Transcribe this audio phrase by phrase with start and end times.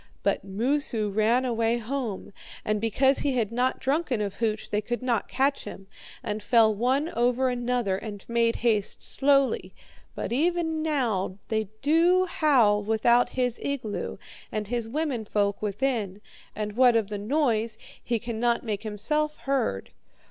[0.23, 2.33] But Moosu ran away home,
[2.65, 5.85] and because he had not drunken of hooch they could not catch him,
[6.23, 9.75] and fell one over another and made haste slowly.
[10.19, 14.17] Even now they do howl without his igloo,
[14.51, 16.19] and his woman folk within,
[16.55, 19.91] and what of the noise, he cannot make himself heard.'